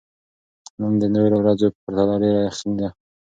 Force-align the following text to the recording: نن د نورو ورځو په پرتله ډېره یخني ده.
نن 0.79 0.93
د 1.01 1.03
نورو 1.15 1.35
ورځو 1.39 1.67
په 1.73 1.79
پرتله 1.83 2.15
ډېره 2.21 2.39
یخني 2.49 2.75
ده. 2.81 2.89